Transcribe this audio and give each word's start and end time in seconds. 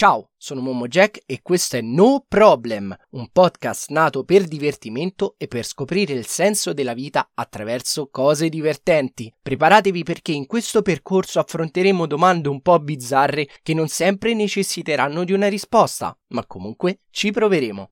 Ciao, 0.00 0.30
sono 0.38 0.62
Momo 0.62 0.88
Jack 0.88 1.24
e 1.26 1.40
questo 1.42 1.76
è 1.76 1.82
No 1.82 2.24
Problem, 2.26 2.96
un 3.10 3.28
podcast 3.30 3.90
nato 3.90 4.24
per 4.24 4.44
divertimento 4.44 5.34
e 5.36 5.46
per 5.46 5.62
scoprire 5.62 6.14
il 6.14 6.24
senso 6.24 6.72
della 6.72 6.94
vita 6.94 7.32
attraverso 7.34 8.08
cose 8.10 8.48
divertenti. 8.48 9.30
Preparatevi 9.42 10.02
perché 10.02 10.32
in 10.32 10.46
questo 10.46 10.80
percorso 10.80 11.38
affronteremo 11.38 12.06
domande 12.06 12.48
un 12.48 12.62
po' 12.62 12.78
bizzarre 12.78 13.46
che 13.62 13.74
non 13.74 13.88
sempre 13.88 14.32
necessiteranno 14.32 15.22
di 15.22 15.34
una 15.34 15.48
risposta, 15.48 16.16
ma 16.28 16.46
comunque 16.46 17.00
ci 17.10 17.30
proveremo. 17.30 17.90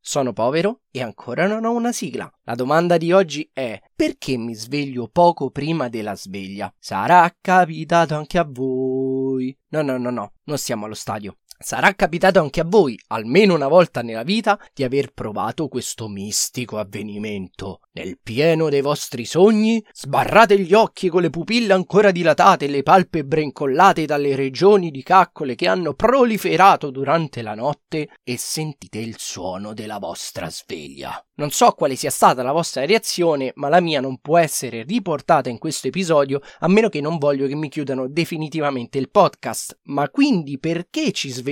Sono 0.00 0.32
povero 0.32 0.82
e 0.92 1.02
ancora 1.02 1.48
non 1.48 1.64
ho 1.64 1.72
una 1.72 1.90
sigla. 1.90 2.32
La 2.44 2.54
domanda 2.54 2.98
di 2.98 3.10
oggi 3.10 3.50
è 3.52 3.80
perché 3.96 4.36
mi 4.36 4.54
sveglio 4.54 5.08
poco 5.10 5.50
prima 5.50 5.88
della 5.88 6.14
sveglia? 6.14 6.72
Sarà 6.78 7.34
capitato 7.40 8.14
anche 8.14 8.38
a 8.38 8.46
voi? 8.48 9.19
No, 9.68 9.82
no, 9.82 9.98
no, 9.98 10.10
no, 10.10 10.32
non 10.44 10.58
siamo 10.58 10.86
allo 10.86 10.94
stadio. 10.94 11.38
Sarà 11.62 11.94
capitato 11.94 12.40
anche 12.40 12.60
a 12.60 12.64
voi, 12.66 12.98
almeno 13.08 13.54
una 13.54 13.68
volta 13.68 14.00
nella 14.00 14.22
vita, 14.22 14.58
di 14.72 14.82
aver 14.82 15.12
provato 15.12 15.68
questo 15.68 16.08
mistico 16.08 16.78
avvenimento. 16.78 17.80
Nel 17.92 18.18
pieno 18.22 18.70
dei 18.70 18.80
vostri 18.80 19.26
sogni, 19.26 19.84
sbarrate 19.92 20.58
gli 20.58 20.72
occhi 20.72 21.10
con 21.10 21.20
le 21.20 21.28
pupille 21.28 21.74
ancora 21.74 22.12
dilatate 22.12 22.64
e 22.64 22.68
le 22.68 22.82
palpebre 22.82 23.42
incollate 23.42 24.06
dalle 24.06 24.36
regioni 24.36 24.90
di 24.90 25.02
caccole 25.02 25.54
che 25.54 25.68
hanno 25.68 25.92
proliferato 25.92 26.90
durante 26.90 27.42
la 27.42 27.54
notte 27.54 28.08
e 28.24 28.38
sentite 28.38 28.98
il 28.98 29.16
suono 29.18 29.74
della 29.74 29.98
vostra 29.98 30.48
sveglia. 30.48 31.22
Non 31.34 31.50
so 31.50 31.72
quale 31.72 31.96
sia 31.96 32.10
stata 32.10 32.42
la 32.42 32.52
vostra 32.52 32.86
reazione, 32.86 33.52
ma 33.56 33.68
la 33.68 33.80
mia 33.80 34.00
non 34.00 34.18
può 34.18 34.38
essere 34.38 34.82
riportata 34.82 35.48
in 35.48 35.58
questo 35.58 35.88
episodio 35.88 36.40
a 36.60 36.68
meno 36.68 36.88
che 36.88 37.00
non 37.00 37.18
voglio 37.18 37.46
che 37.46 37.54
mi 37.54 37.68
chiudano 37.68 38.08
definitivamente 38.08 38.98
il 38.98 39.10
podcast. 39.10 39.78
Ma 39.84 40.08
quindi 40.10 40.58
perché 40.58 41.12
ci 41.12 41.28
svegliamo 41.28 41.48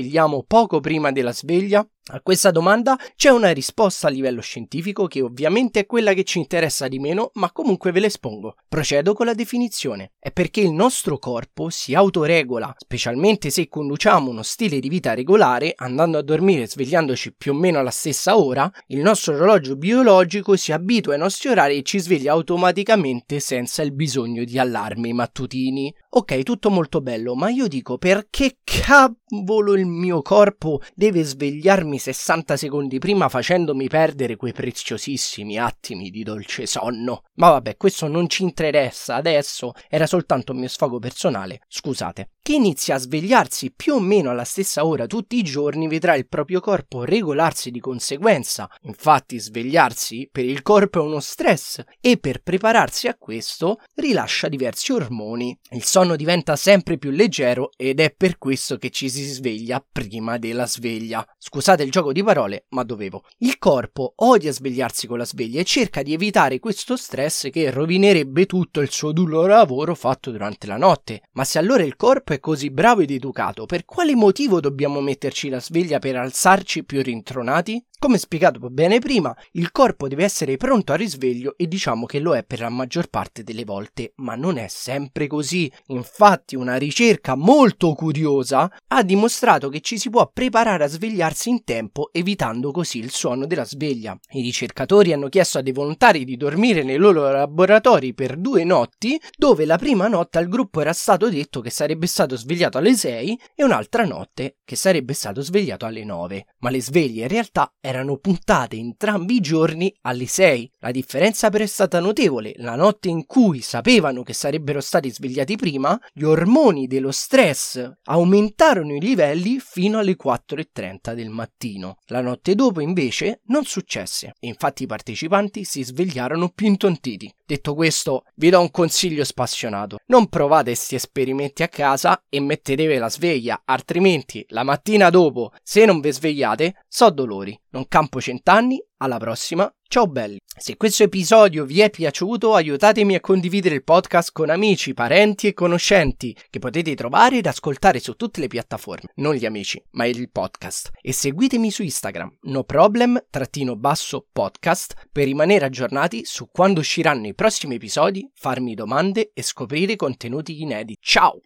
poco 0.47 0.81
prima 0.81 1.11
della 1.13 1.33
sveglia? 1.33 1.87
A 2.11 2.23
questa 2.23 2.51
domanda 2.51 2.99
c'è 3.17 3.29
una 3.29 3.51
risposta 3.51 4.07
a 4.07 4.11
livello 4.11 4.41
scientifico 4.41 5.07
che 5.07 5.21
ovviamente 5.21 5.81
è 5.81 5.87
quella 5.87 6.15
che 6.15 6.25
ci 6.25 6.39
interessa 6.39 6.89
di 6.89 6.99
meno, 6.99 7.33
ma 7.35 7.53
comunque 7.53 7.93
ve 7.93 8.01
la 8.01 8.07
espongo. 8.07 8.57
Procedo 8.67 9.13
con 9.13 9.27
la 9.27 9.35
definizione. 9.35 10.13
È 10.19 10.33
perché 10.33 10.63
il 10.63 10.73
nostro 10.73 11.19
corpo 11.19 11.69
si 11.69 11.93
autoregola, 11.93 12.75
specialmente 12.79 13.51
se 13.51 13.69
conduciamo 13.69 14.31
uno 14.31 14.43
stile 14.43 14.81
di 14.81 14.89
vita 14.89 15.13
regolare, 15.13 15.75
andando 15.77 16.17
a 16.17 16.23
dormire 16.23 16.63
e 16.63 16.69
svegliandoci 16.69 17.35
più 17.35 17.53
o 17.53 17.55
meno 17.55 17.79
alla 17.79 17.91
stessa 17.91 18.39
ora, 18.39 18.73
il 18.87 19.01
nostro 19.01 19.35
orologio 19.35 19.77
biologico 19.77 20.57
si 20.57 20.73
abitua 20.73 21.13
ai 21.13 21.19
nostri 21.19 21.51
orari 21.51 21.77
e 21.77 21.83
ci 21.83 21.99
sveglia 21.99 22.33
automaticamente 22.33 23.39
senza 23.39 23.83
il 23.83 23.93
bisogno 23.93 24.45
di 24.45 24.59
allarmi 24.59 25.13
mattutini. 25.13 25.95
Ok, 26.11 26.43
tutto 26.43 26.71
molto 26.71 27.03
bello, 27.03 27.35
ma 27.35 27.51
io 27.51 27.69
dico 27.69 27.99
perché 27.99 28.57
cavolo 28.65 29.75
il 29.75 29.85
mio 29.85 30.23
corpo 30.23 30.81
deve 30.95 31.23
svegliarmi 31.23 31.98
60 31.99 32.57
secondi 32.57 32.99
prima 32.99 33.29
facendomi 33.29 33.89
perdere 33.89 34.37
quei 34.37 34.53
preziosissimi 34.53 35.59
attimi 35.59 36.11
di 36.11 36.23
dolce 36.23 36.67
sonno? 36.67 37.25
Ma 37.35 37.51
vabbè, 37.51 37.77
questo 37.77 38.09
non 38.09 38.29
ci 38.29 38.43
interessa 38.43 39.15
adesso, 39.15 39.73
era 39.89 40.07
soltanto 40.07 40.53
un 40.53 40.59
mio 40.59 40.69
sfogo 40.69 40.99
personale, 40.99 41.61
scusate. 41.69 42.31
Chi 42.49 42.55
inizia 42.55 42.95
a 42.95 42.99
svegliarsi 42.99 43.75
più 43.77 43.97
o 43.97 44.01
meno 44.01 44.31
alla 44.31 44.45
stessa 44.45 44.87
ora 44.87 45.07
tutti 45.07 45.37
i 45.37 45.43
giorni 45.43 45.87
vedrà 45.87 46.15
il 46.15 46.27
proprio 46.27 46.61
corpo 46.61 47.05
regolarsi 47.05 47.71
di 47.71 47.79
conseguenza. 47.79 48.71
Infatti 48.85 49.39
svegliarsi 49.39 50.31
per 50.33 50.47
il 50.47 50.63
corpo 50.63 50.99
è 50.99 51.03
uno 51.03 51.21
stress 51.21 51.83
e 52.01 52.17
per 52.17 52.41
prepararsi 52.41 53.07
a 53.07 53.17
questo 53.19 53.81
rilascia 53.97 54.49
diversi 54.49 54.93
ormoni. 54.93 55.55
Il 55.73 55.85
sonno 55.85 56.17
diventa 56.17 56.57
sempre 56.57 56.97
più 56.97 57.11
leggero 57.11 57.71
ed 57.77 58.01
è 58.01 58.15
per 58.17 58.39
questo 58.39 58.79
che 58.79 58.89
ci 58.89 59.11
si 59.11 59.25
sveglia 59.25 59.85
prima 59.87 60.39
della 60.39 60.67
sveglia. 60.67 61.23
Scusate 61.37 61.85
il 61.89 61.95
gioco 61.95 62.13
di 62.13 62.23
parole, 62.23 62.67
ma 62.71 62.85
dovevo. 62.85 63.25
Il 63.39 63.59
corpo 63.59 64.13
odia 64.17 64.53
svegliarsi 64.53 65.07
con 65.07 65.19
la 65.19 65.25
sveglia 65.25 65.61
e 65.61 65.65
cerca 65.65 66.03
di 66.03 66.13
evitare 66.13 66.61
questo 66.61 66.97
stress 66.97 67.49
che 67.51 67.71
rovinerebbe 67.71 68.47
tutto 68.47 68.81
il 68.81 68.91
suo 68.91 69.13
duro 69.13 69.47
lavoro 69.47 69.95
fatto 69.95 70.31
durante 70.31 70.67
la 70.67 70.77
notte. 70.77 71.23
Ma 71.33 71.45
se 71.45 71.59
allora 71.59 71.83
il 71.83 71.97
corpo 71.97 72.35
è 72.35 72.41
così 72.41 72.71
bravo 72.71 73.01
ed 73.01 73.11
educato, 73.11 73.65
per 73.65 73.85
quale 73.85 74.15
motivo 74.15 74.61
dobbiamo 74.61 75.01
metterci 75.01 75.49
la 75.49 75.61
sveglia 75.61 75.99
per 75.99 76.17
alzarci 76.17 76.85
più 76.85 77.03
rintronati? 77.03 77.83
Come 78.01 78.19
spiegato 78.19 78.61
bene 78.71 79.01
prima, 79.01 79.37
il 79.53 79.73
corpo 79.73 80.07
deve 80.07 80.23
essere 80.23 80.57
pronto 80.57 80.93
al 80.93 80.99
risveglio 80.99 81.55
e 81.57 81.67
diciamo 81.67 82.07
che 82.07 82.21
lo 82.21 82.37
è 82.37 82.45
per 82.45 82.61
la 82.61 82.69
maggior 82.69 83.09
parte 83.09 83.43
delle 83.43 83.65
volte, 83.65 84.13
ma 84.19 84.37
non 84.37 84.57
è 84.57 84.69
sempre 84.69 85.27
così. 85.27 85.69
Infatti 85.87 86.55
una 86.55 86.77
ricerca 86.77 87.35
molto 87.35 87.95
curiosa 87.95 88.71
ha 88.87 89.03
dimostrato 89.03 89.69
che 89.69 89.81
ci 89.81 89.99
si 89.99 90.11
può 90.11 90.31
preparare 90.33 90.85
a 90.85 90.87
svegliarsi 90.87 91.49
in 91.49 91.65
tempo 91.65 91.78
evitando 92.13 92.71
così 92.71 92.99
il 92.99 93.11
suono 93.11 93.47
della 93.47 93.65
sveglia. 93.65 94.19
I 94.33 94.43
ricercatori 94.43 95.13
hanno 95.13 95.29
chiesto 95.29 95.59
a 95.59 95.63
dei 95.63 95.73
volontari 95.73 96.25
di 96.25 96.37
dormire 96.37 96.83
nei 96.83 96.97
loro 96.97 97.31
laboratori 97.31 98.15
per 98.15 98.37
due 98.37 98.65
notti, 98.65 99.21
dove 99.37 99.65
la 99.65 99.79
prima 99.79 100.09
notte 100.09 100.39
al 100.39 100.49
gruppo 100.49 100.81
era 100.81 100.93
stato 100.93 101.29
detto 101.29 101.61
che 101.61 101.71
sarebbe 101.71 102.07
stato 102.07 102.37
svegliato 102.37 102.79
alle 102.79 102.95
6 102.95 103.41
e 103.55 103.65
un'altra 103.65 104.05
notte 104.05 104.57
che 104.65 104.77
sarebbe 104.77 105.15
stato 105.15 105.41
svegliato 105.41 105.87
alle 105.87 106.05
9, 106.05 106.47
ma 106.59 106.71
le 106.71 106.83
sveglie 106.83 107.23
in 107.23 107.29
realtà 107.29 107.73
erano 107.81 108.17
puntate 108.19 108.77
entrambi 108.77 109.37
i 109.37 109.41
giorni 109.41 109.95
alle 110.03 110.27
6. 110.27 110.73
La 110.81 110.91
differenza 110.91 111.51
però 111.51 111.65
è 111.65 111.67
stata 111.67 112.01
notevole. 112.01 112.55
La 112.57 112.77
notte 112.77 113.09
in 113.09 113.27
cui 113.27 113.61
sapevano 113.61 114.23
che 114.23 114.33
sarebbero 114.33 114.81
stati 114.81 115.11
svegliati 115.11 115.57
prima, 115.57 115.99
gli 116.13 116.25
ormoni 116.25 116.87
dello 116.87 117.13
stress 117.13 117.91
aumentarono 118.05 118.95
i 118.95 119.01
livelli 119.01 119.59
fino 119.59 119.99
alle 119.99 120.17
4.30 120.17 121.15
del 121.15 121.31
mattino. 121.31 121.68
La 122.07 122.21
notte 122.21 122.55
dopo 122.55 122.81
invece 122.81 123.41
non 123.47 123.65
successe 123.65 124.35
infatti 124.41 124.85
i 124.85 124.87
partecipanti 124.87 125.65
si 125.65 125.83
svegliarono 125.83 126.49
più 126.49 126.67
intontiti. 126.67 127.33
Detto 127.49 127.75
questo, 127.75 128.25
vi 128.35 128.51
do 128.51 128.61
un 128.61 128.71
consiglio 128.71 129.25
spassionato. 129.25 130.01
Non 130.09 130.29
provate 130.29 130.65
questi 130.65 130.97
esperimenti 130.97 131.63
a 131.63 131.69
casa 131.69 132.23
e 132.29 132.41
mettetevi 132.41 132.99
la 132.99 133.09
sveglia, 133.09 133.63
altrimenti 133.65 134.45
la 134.49 134.65
mattina 134.65 135.09
dopo, 135.09 135.53
se 135.63 135.87
non 135.87 136.01
vi 136.01 136.13
svegliate, 136.13 136.85
so 136.87 137.09
dolori. 137.09 137.59
Non 137.71 137.89
campo 137.89 138.21
cent'anni, 138.21 138.79
alla 138.99 139.19
prossima, 139.19 139.73
ciao 139.87 140.07
belli! 140.07 140.39
Se 140.57 140.77
questo 140.77 141.05
episodio 141.05 141.65
vi 141.65 141.81
è 141.81 141.91
piaciuto, 141.91 142.55
aiutatemi 142.55 143.15
a 143.15 143.21
condividere 143.21 143.77
il 143.77 143.85
podcast 143.85 144.33
con 144.33 144.51
amici, 144.51 144.93
parenti 144.93 145.47
e 145.47 145.55
conoscenti, 145.55 146.37
che 146.51 146.59
potete 146.59 146.95
trovare 146.97 147.39
ed 147.39 147.47
ascoltare 147.47 148.01
su 148.01 148.15
tutte 148.15 148.41
le 148.41 148.49
piattaforme, 148.49 149.11
non 149.17 149.35
gli 149.35 149.47
amici, 149.47 149.81
ma 149.93 150.07
il 150.07 150.31
podcast. 150.31 150.91
E 151.01 151.13
seguitemi 151.13 151.71
su 151.71 151.83
Instagram, 151.83 152.39
no 152.43 152.65
problem, 152.65 153.25
trattino 153.31 153.77
basso 153.77 154.27
podcast, 154.33 154.95
per 155.13 155.27
rimanere 155.27 155.67
aggiornati 155.67 156.25
su 156.25 156.49
quando 156.51 156.81
usciranno 156.81 157.29
i 157.29 157.35
prossimi 157.39 157.77
episodi, 157.77 158.29
farmi 158.35 158.75
domande 158.75 159.31
e 159.33 159.45
scoprire 159.45 159.95
contenuti 159.95 160.61
inediti. 160.61 160.99
Ciao! 161.01 161.41